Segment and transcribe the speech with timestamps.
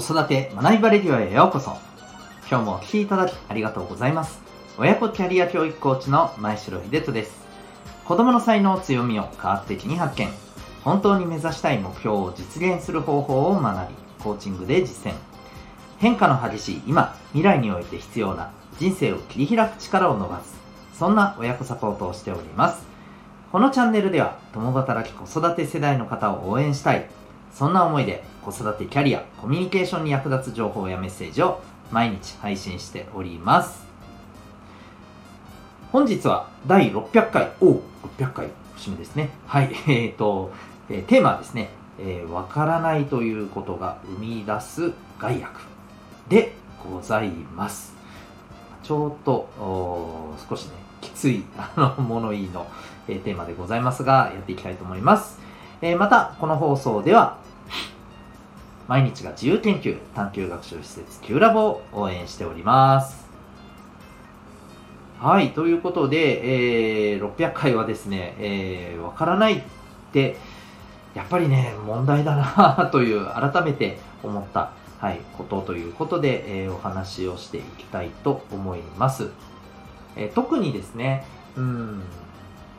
[0.00, 1.76] 子育て学びバレディオへようこそ。
[2.48, 4.40] 今日もお聴きいただきありがとうございます。
[4.78, 7.46] 親子キャリア教育コーチの前城秀人です。
[8.06, 10.30] 子供の才能強みを科学的に発見。
[10.84, 13.94] 本当に目指したい目標を実現する方法を学び
[14.24, 15.16] コーチングで実践。
[15.98, 20.54] 変化の激しい今未来において必要な人生を切り開く力を伸ばす。
[20.94, 22.86] そんな親子サポートをしております。
[23.52, 27.06] このチャンネルでは共働き子育て世代の方を応援したい。
[27.52, 33.84] そんな思いで子育てキャリアコミュニケーションに役立つ情報やメッセージを毎日配信しております。
[35.92, 37.80] 本日は第600回お
[38.18, 39.30] 600回節目ですね。
[39.46, 39.70] はい。
[39.88, 40.52] えっ、ー、と、
[40.88, 41.68] えー、テーマはですねわ、
[41.98, 45.60] えー、からないということが生み出す害悪
[46.28, 46.52] で
[46.90, 48.00] ございます。
[48.82, 49.48] ちょっと
[50.48, 52.66] 少しねきついあの物言いの、
[53.08, 55.38] えー、テーマでございますがやっていきたいと思います、
[55.80, 57.38] えー、またこの放送では
[58.90, 63.24] 毎日が自由研究探究学習施設 Q ラボを応援しております
[65.20, 69.62] はいということで、えー、600回はですね、えー、わからないっ
[70.12, 70.36] て
[71.14, 79.30] やっぱりね問題だな という改めて思ったはい、ことということで、えー、お話をしていきたいと思います。
[80.14, 81.24] えー、特にですね、
[81.56, 82.02] うん、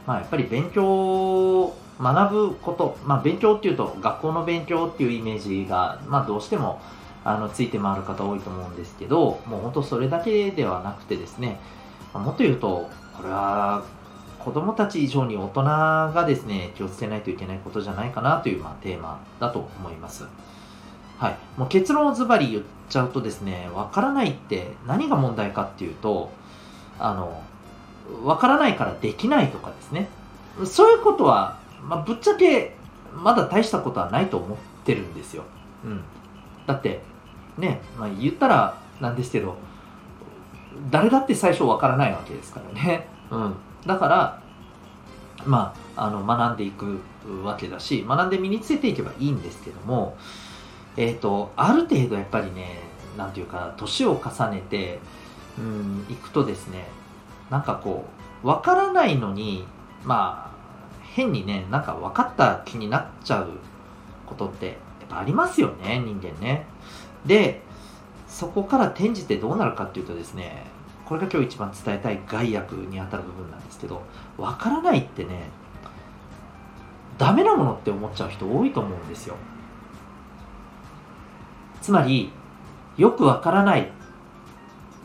[0.05, 6.81] まあやっぱり勉強、学ぶこと、まあ勉強っていうと学校の勉強っていうイメージが、まあどうしても
[7.23, 11.59] あのついて回る方多いと思うんですけど、もう本当それだけではなくてですね、
[12.13, 13.83] もっと言うと、これは
[14.39, 20.25] 子供たち以上に大人がですね、気をつけないといけないことじゃないかなという、まあ、テーマだと思います。
[21.19, 26.31] はい、もう結論をズバリ言っちゃうとですね、わからないって何が問題かっていうと、
[26.97, 27.39] あの、
[28.23, 30.09] わからないからできないとかですね。
[30.65, 32.75] そういうことは、まあ、ぶっちゃけ
[33.13, 35.43] まだ大したことはないと思ってるんですよ。
[35.83, 36.01] うん。
[36.65, 37.01] だって、
[37.57, 39.55] ね、まあ、言ったらなんですけど、
[40.89, 43.07] 誰だって最初わからないわけですからね。
[43.29, 43.55] うん。
[43.85, 44.41] だから、
[45.45, 46.99] まあ、あの、学んでいく
[47.43, 50.17] わけだし、学んで身につけていけばいいんですけども、
[50.97, 52.79] えっ、ー、と、ある程度やっぱりね、
[53.17, 54.99] なんていうか、年を重ねて、
[55.57, 56.87] うん、行くとですね、
[57.49, 58.05] なんかこ
[58.43, 59.65] う、わからないのに、
[60.03, 60.50] まあ、
[61.13, 63.49] 変にね、なんか分かった気になっちゃう
[64.25, 64.75] ことって、やっ
[65.09, 66.65] ぱありますよね、人間ね。
[67.25, 67.61] で、
[68.27, 70.63] そこから転じてどうなるかっていうとですね、
[71.05, 74.01] これが今日一番伝えたい害悪にあたる部分なんですけど、
[74.37, 75.49] わからないってね、
[77.17, 79.35] ダメなものって思っちゃう人多いと思うんですよ。
[81.81, 82.31] つまり、
[82.95, 83.91] よくわからない、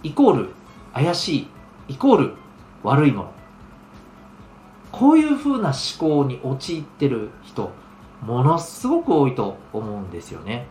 [0.05, 0.51] イコール
[0.95, 1.49] 怪しい、
[1.89, 2.35] イコール
[2.85, 3.36] 悪いもの。
[4.97, 7.71] こういうふうな思考に陥ってる人、
[8.23, 10.67] ものすごく多いと思うんですよね。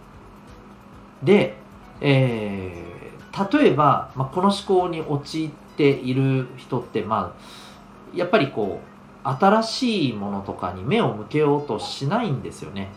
[1.23, 1.57] で、
[2.01, 12.89] えー、例えば、まあ、この思考に陥っている人って、まあ、やっぱりこう、新しいものとかに目を向けようとしないんですよね。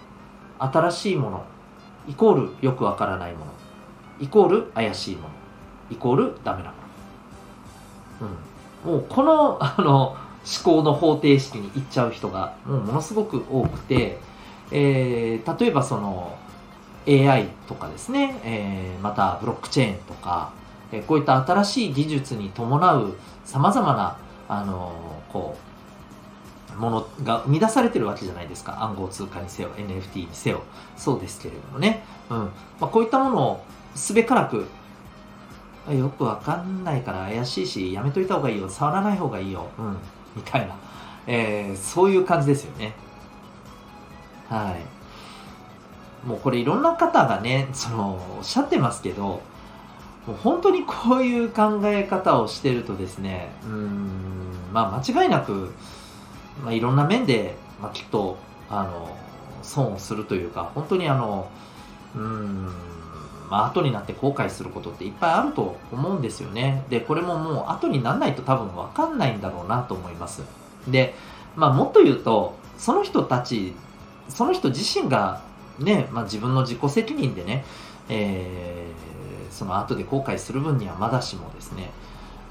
[0.58, 1.44] 新しいもの、
[2.08, 3.52] イコールよくわからないもの
[4.20, 5.28] イコール怪しいもの
[5.90, 6.76] イコールダメなも
[8.86, 10.16] の、うん、もうこのあの
[10.48, 14.18] 思考の方程式にいっちゃう人がもうものすごく多くて、
[14.70, 16.38] えー、例えばその
[17.06, 20.52] AI とかですね、えー、またブロックチェーンとか、
[20.92, 23.14] えー、こういった新しい技術に伴う
[23.44, 24.92] さまざまなあの
[25.30, 25.68] こう
[26.78, 28.82] ものが生み出されてるわけじゃないですか。
[28.84, 30.62] 暗号通貨にせよ NFT にせよ。
[30.96, 32.38] そうですけれどもね、うん。
[32.38, 33.64] まあ、こういったものを
[33.96, 34.66] すべからく
[35.90, 38.68] よくわかんないから怪しいしやめといた方がいいよ。
[38.68, 39.96] 触らない方がいいよ、うん、
[40.38, 40.76] みたいな、
[41.26, 42.94] えー、そういう感じですよね。
[44.48, 44.76] は
[46.24, 46.26] い。
[46.26, 49.40] もうこれいろんな方がねそのおっしゃってますけども
[50.28, 55.72] う本当にこういう考え方をしてるとですねうんまあ間違いなく
[56.62, 58.36] まあ、いろんな面で、まあ、きっと
[58.68, 59.16] あの
[59.62, 61.50] 損をするというか本当にあの
[62.16, 62.68] うん
[63.50, 66.84] まあ後になって後悔することっていっぱいあると思うんですよね。
[66.88, 70.42] でこれももう後にならないと多分分かんないんだろうなと思います。
[70.86, 71.14] で、
[71.56, 73.74] まあ、もっと言うとその人たち
[74.28, 75.42] その人自身が
[75.78, 77.64] ね、まあ、自分の自己責任でね、
[78.08, 81.90] えー、その後で後悔する分にはまだしもですね、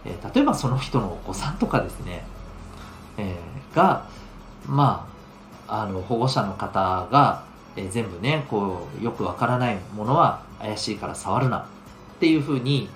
[0.05, 2.23] えー、例えばその人のお子さんとかですね、
[3.17, 4.07] えー、が
[4.65, 5.07] ま
[5.67, 7.43] ああの保護者の方が、
[7.75, 12.89] えー、全部ねこうよくわからないものは怪しいから触るなっていうふうに、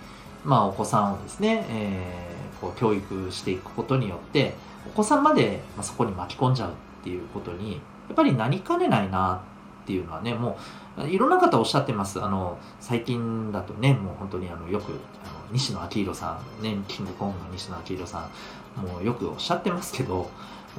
[0.43, 4.55] まあ、お子さんをですね、えー、こう教育していくことによって
[4.87, 6.73] お子さんまで、ま、そこに巻き込んじゃうっ
[7.03, 7.77] ていうことにや
[8.13, 9.41] っぱりなりかねないな
[9.83, 10.57] っていうのはねも
[10.97, 12.21] ういろんな方おっしゃってます。
[12.21, 18.29] あの最近だとねもう本当にあのよくあの西野昭弘さんねキングコングの西野昭弘さ
[18.77, 20.29] んもうよくおっしゃってますけども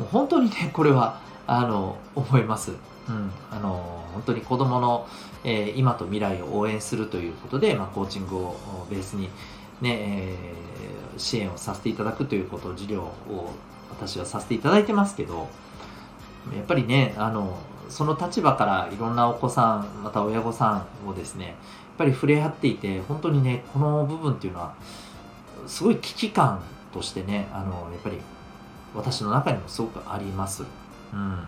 [0.00, 2.72] う本当にねこれはあの思います。
[3.08, 5.08] うん、あの本当に子供の、
[5.42, 9.28] えー、今と未来を応援するということで、まあ、コーチングをベースに
[9.80, 13.50] ね、えー、支援をさせていただくということを事業を
[13.90, 15.48] 私はさせていただいてますけど
[16.54, 17.58] やっぱりねあの
[17.88, 21.54] その立場からいろんなお子さんまた親御さんをですねやっ
[21.98, 24.74] ぱり触れ合っていて本当にねこの部分っていうのは
[25.66, 26.62] すごい危機感
[26.92, 28.18] としてねあのやっぱり
[28.94, 30.64] 私の中にもすごくあります。
[31.12, 31.38] うん、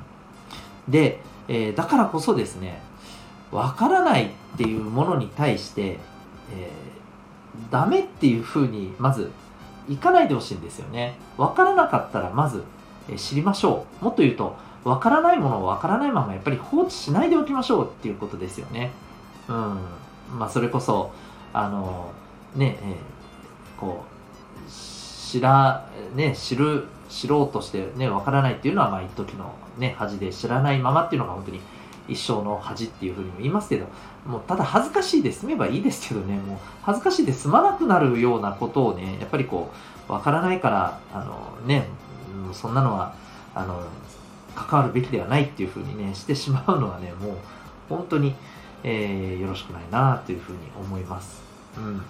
[0.88, 2.82] で、えー、だからこそですね
[3.50, 5.98] わからないっていうものに対して、
[6.52, 9.30] えー、ダメっていうふうにまず
[9.88, 11.14] いかないでほしいんですよね。
[11.36, 12.62] わからなかったらまず、
[13.08, 14.04] え知りましょう。
[14.04, 18.92] もっと言うと、わからないものをわからないままやっぱり放置しないでおきましょうっていうことですよね。
[19.48, 19.78] うん。
[20.38, 21.12] まあ、それこそ、
[21.52, 22.12] あの、
[22.56, 24.04] ね、えー、こ
[24.66, 31.60] う、知ら、ね、知る、知ろうとしてね、わからないっていうのは、まあ、一時のね、恥で知らないままっていうのが本当に
[32.08, 33.86] 一生の恥っていうふうにも言いますけど、
[34.26, 39.70] もうただ恥ずかしいで済めばいいですけどね、もう恥ずかしいで済まなくなるようなことをね、やっぱりこ
[40.08, 41.86] う、わからないから、あのね、
[42.52, 43.14] そんなのは、
[43.54, 43.82] あの、
[44.54, 47.36] 関わるべきではないっていうふうにね、してしまうのはね、もう
[47.88, 48.34] 本当に、
[48.82, 51.42] えー、よろしくないなというふうに思います。
[51.76, 52.02] うん。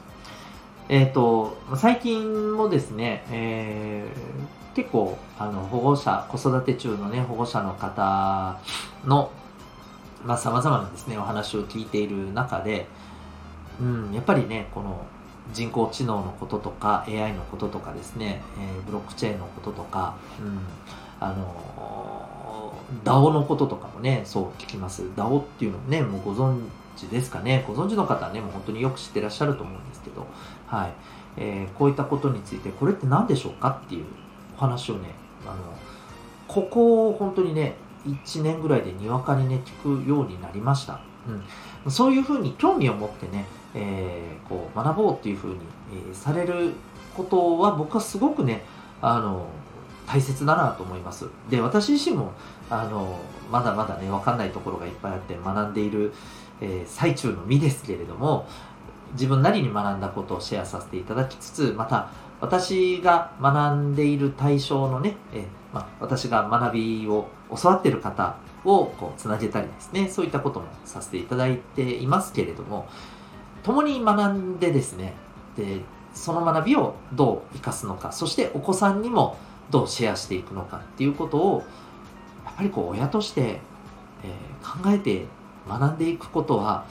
[0.89, 4.44] えっ、ー、と、最近もですね、えー、
[4.75, 8.59] 結構、あの、保護者、子育て中のね、保護者の方
[9.05, 9.31] の、
[10.25, 12.87] まあ、様々なですね、お話を聞いている中で、
[13.81, 15.05] うん、やっぱりね、この
[15.53, 20.59] 人工知能のこととか、AI のこととかですね、えー、ブロックチェーンのこととか、うん、
[21.21, 22.73] あの、
[23.05, 25.03] DAO のこととかもね、そう聞きます。
[25.17, 26.63] DAO っていうのもね、もうご存
[26.97, 27.65] 知ですかね。
[27.67, 30.27] ご存知の方はね、もう本当によく知ってらっしゃると思うんですけど、
[30.67, 30.93] はい。
[31.37, 34.05] えー、こういったことについて、これって何でしょうかっていう
[34.57, 35.15] 話をね、
[35.47, 35.57] あの、
[36.49, 41.01] ここを本当にね、1年ぐらいでにわかにね、聞くようになりました。
[41.85, 45.57] うん、そういうふうに興味を持ってね、えー、こう学ぼうっていうふうに、
[45.93, 46.73] えー、される
[47.15, 48.63] ことは僕はすごくね、
[49.01, 49.47] あの、
[50.07, 51.27] 大切だなと思います。
[51.49, 52.33] で、私自身も、
[52.69, 53.19] あの、
[53.51, 56.13] まだまだね、わかんないところがいっぱいあって学んでいる、
[56.61, 58.47] えー、最中の身ですけれども、
[59.13, 62.11] 自分なりに学んだことをシェアさせていただきつつ、また、
[62.45, 72.87] 私が学んでいる対象のね、えまあ、私が学びを教わっている方をこうつなげたりですね、そういったこともさせていただいていますけれども、
[73.63, 75.15] 共に学んでですね、
[75.57, 75.81] で、
[76.13, 79.39] その学びをどう生かすのか、そしてお子さんにも
[79.71, 81.65] どうシェアしていくのかっていうことを、
[82.45, 83.61] やっぱりこう親として、
[84.23, 85.27] えー、考えて
[85.67, 86.85] 学んでいくことは、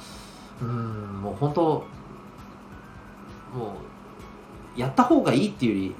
[0.61, 1.83] うん、もう本当、も
[3.65, 3.92] う、
[4.75, 5.93] やった方がいいっていうよ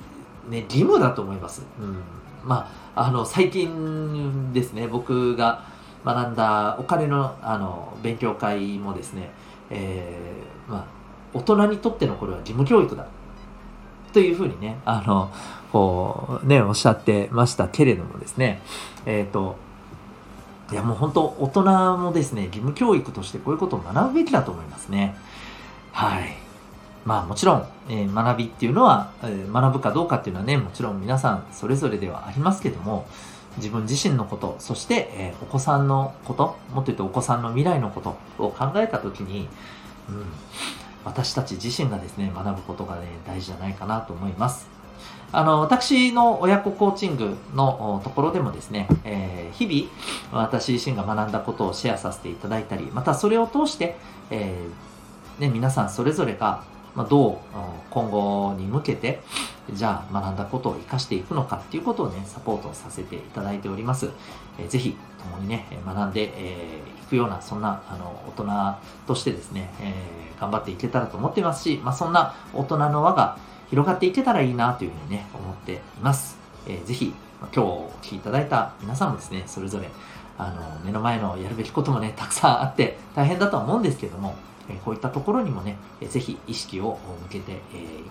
[0.49, 1.63] り、ね、義務だと思います。
[1.79, 1.97] うん
[2.43, 5.63] まあ、あの、最近ですね、僕が
[6.05, 9.31] 学んだお金の、あの、勉強会もですね、
[9.69, 10.85] えー、まあ、
[11.33, 13.07] 大人にとってのこれは義務教育だ。
[14.11, 15.31] というふうにね、あの、
[15.71, 18.61] こう、ね、おっしゃってましたけれどもですね、
[19.05, 19.55] えっ、ー、と、
[20.71, 25.15] いやもう本当、大人もですね、義務教育としてこういうことを学ぶべきだと思いますね。
[25.91, 26.36] はい。
[27.05, 33.05] まあもちろん、えー、学びっていうのは、えー、学ぶかどうかっていうのはね、もちろん皆さんそれぞれではありますけども、
[33.57, 39.47] 自分自身のこと、そして、えー、お子さんのこと、もっと言うとお子さんの未来のことを考えたときに、
[40.09, 40.25] うん、
[41.05, 44.67] 私たち自身がですね、学ぶことがね、大事じゃないかなと思います。
[45.31, 53.97] あの、私の親子コーチングのところでもですね、えー、日々、私自身が学んだことをシェアさせていただいたり、またそれを通して、
[54.29, 56.63] えー、ね、皆さんそれぞれが
[56.95, 57.38] まあ、どう
[57.89, 59.21] 今後に向けて、
[59.71, 64.09] じゃあ学んだことを活かしていくのかっていうことをね、サポートさせていただいております。
[64.59, 73.38] えー、ぜひ、共にね、学んでい、えー、くような、そんな、あの、大人としてですね、えー、頑張っていけたらと思ってますし、まあ、そんな大人の輪が
[73.69, 76.38] 広がっていけたらいいなというふうにね、思っています。
[76.67, 79.89] えー、ぜひ、今日お聞きいただいた皆さんもですね、それぞれ、
[80.38, 84.35] あの、目の前のやるべきこともね、たくさんあって大変だとは思うんですけども、
[84.70, 87.55] えこういったところにもね、えぜひ意識を向けてい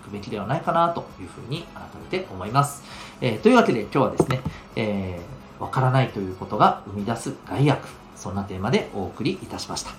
[0.04, 2.82] くべきではないかなというふうに改めて思います。
[3.20, 4.40] えというわけで今日はですね、
[4.76, 5.20] え、
[5.58, 9.92] わからないということが生み出す害悪、そんなテーマでお送りいたしました。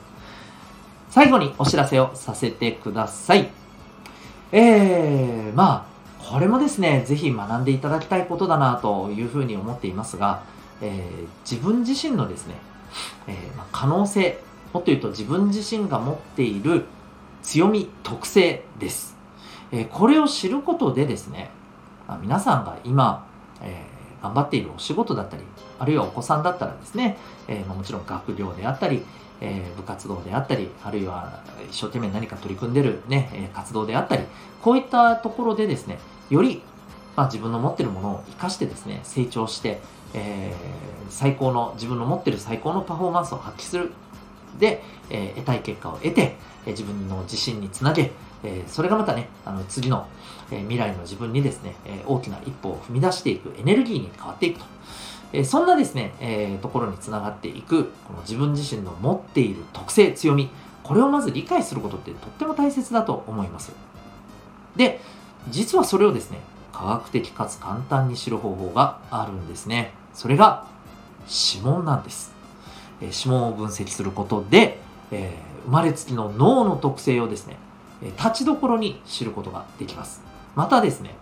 [1.09, 3.49] 最後にお知らせをさせてください。
[4.51, 10.43] えー、まあ、これもですね、ぜひ学んでいただきたいことだなというふうに思っていますが、
[10.81, 12.55] えー、自分自身のですね、
[13.27, 14.39] えー、まあ、可能性、
[14.73, 16.85] もっと言うと自分自身が持っている
[17.43, 19.15] 強み、特性です。
[19.71, 21.51] え、これを知ることでですね、
[22.07, 23.27] あ、皆さんが今、
[23.61, 25.43] えー、頑張っているお仕事だったり、
[25.77, 29.03] あるいはお子さんだったらですね、えま、もちろん学業であったり、
[29.41, 34.23] え部活動であったり、あるいは一生懸命何か取り組んでるね、え活動であったり、
[34.61, 35.99] こういったところでですね、
[36.29, 36.63] より、
[37.15, 39.81] まあ、自分の持ってるものを活かしてですね、成長して、
[40.13, 43.91] えー、最高の、自分の持ってる最高のパフォーマンスを発揮する。
[44.59, 48.11] で、えー、得たい結果を得て、えー、自分の自信につなげ、
[48.43, 50.07] えー、それがまたね、あの次の、
[50.51, 54.65] え、未来の自分にですね、え、大きな一歩を踏み出していくエネルギーに変わっていくと。
[55.31, 60.49] え、そんなですね、え、ところにつながっていく、この自分自身の持っている特性、強み、
[60.83, 63.71] これをまず理解することってとっても大切だと思います。
[64.75, 64.99] で、
[65.49, 66.39] 実はそれをですね、
[66.71, 69.93] 科学的かつ簡単に知る方法があるんですね。
[70.13, 70.65] それが
[71.27, 72.33] 指紋なんです。
[73.05, 74.79] 指紋を分析することで、
[75.11, 77.57] えー、生まれつきの脳の特性をですね、
[78.17, 80.21] 立ちどころに知ることができます。
[80.55, 81.15] またですね、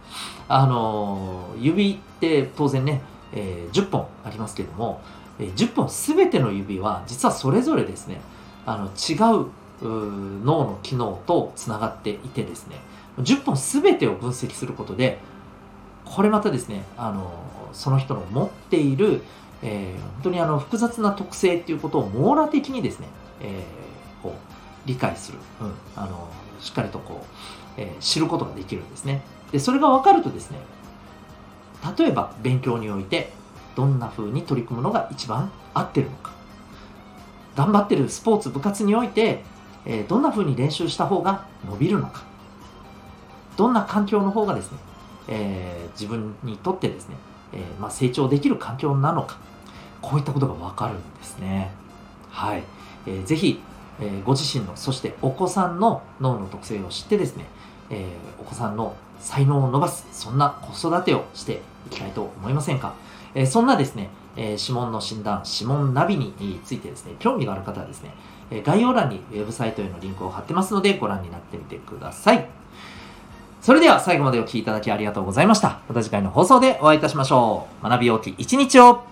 [0.48, 3.02] あのー、指って当然ね、
[3.34, 5.02] えー、10本ありますけども、
[5.40, 8.20] えー、10本すべての指は実はそれぞれですね、
[8.66, 9.48] あの違う
[9.82, 12.78] 脳の機能とつながっていてですね、
[13.20, 15.20] 10本すべてを分析することで、
[16.06, 17.32] これまたですね、あの
[17.74, 19.22] その人の持っている、
[19.63, 23.08] えー、本当にあの複雑な特性っていうことを網羅的にですね、
[23.41, 26.27] えー、こう理解する、うん、あの
[26.60, 27.25] しっかりとこ
[27.77, 29.22] う、えー、知ることができるんですね。
[29.51, 30.60] で、それが分かるとですね、
[31.98, 33.32] 例えば勉強において
[33.75, 36.32] どんな風に取り組むのが一番合ってるのか。
[37.56, 39.44] 頑張ってるスポーツ、部活において、
[39.86, 42.24] えー、どんな風に練習した方が伸びるのか。
[43.58, 44.77] どんな環境の方がですね、
[45.27, 47.15] えー、自分にとってですね、
[47.53, 49.38] えー、まあ、成長できる環境なのか、
[50.01, 51.72] こういったことがわかるんですね。
[52.29, 52.63] はい。
[53.05, 53.62] えー、ぜひ、
[54.00, 57.46] えー、ご自身の、そしてお子さんの脳の特性を知ってですね、
[57.91, 58.08] え
[58.39, 62.93] お子さんの才能を伸ばす、そんな子育てをしていきたいと思いませんか、
[63.36, 68.13] えそんなですね、え指紋の診断、指紋ナビについてですね、興味がある方はですね、
[68.50, 72.46] え概要欄にウェブサイトへのリンクを貼ってますのでご覧になってみてください。
[73.62, 75.81] それでは最後までお聴きいただきありがとうございました。
[75.88, 77.84] また次回の放送でお会いいたしましょう。
[77.88, 79.11] 学び大きい一日を